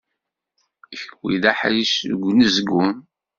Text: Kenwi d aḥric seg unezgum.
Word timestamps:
Kenwi 0.99 1.35
d 1.41 1.43
aḥric 1.51 1.91
seg 1.99 2.21
unezgum. 2.29 2.91